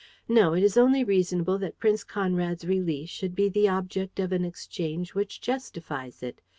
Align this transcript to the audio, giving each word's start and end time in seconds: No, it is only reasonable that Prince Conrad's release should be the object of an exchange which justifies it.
No, 0.27 0.53
it 0.55 0.63
is 0.63 0.77
only 0.77 1.03
reasonable 1.03 1.59
that 1.59 1.77
Prince 1.77 2.03
Conrad's 2.03 2.65
release 2.65 3.09
should 3.11 3.35
be 3.35 3.49
the 3.49 3.69
object 3.69 4.19
of 4.19 4.31
an 4.31 4.43
exchange 4.43 5.13
which 5.13 5.39
justifies 5.41 6.23
it. 6.23 6.41